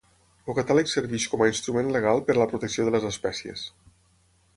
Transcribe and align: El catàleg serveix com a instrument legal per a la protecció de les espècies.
El 0.51 0.55
catàleg 0.59 0.87
serveix 0.93 1.25
com 1.33 1.43
a 1.45 1.49
instrument 1.51 1.91
legal 1.97 2.23
per 2.31 2.35
a 2.37 2.39
la 2.43 2.47
protecció 2.55 2.87
de 2.89 2.93
les 2.97 3.07
espècies. 3.11 3.67